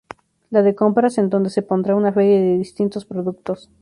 La 0.49 0.63
de 0.63 0.73
compras, 0.73 1.19
en 1.19 1.29
donde 1.29 1.51
se 1.51 1.61
pondrá 1.61 1.95
una 1.95 2.11
feria 2.11 2.39
de 2.41 2.57
distintos 2.57 3.05
productos. 3.05 3.69